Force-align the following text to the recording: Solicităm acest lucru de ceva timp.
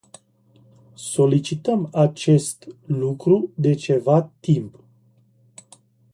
Solicităm 0.95 1.89
acest 1.93 2.67
lucru 2.87 3.49
de 3.55 3.73
ceva 3.73 4.31
timp. 4.39 4.83